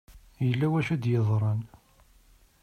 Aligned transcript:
Yella 0.47 0.67
wacu 0.71 0.91
i 0.93 0.97
d-yeḍran. 1.01 1.61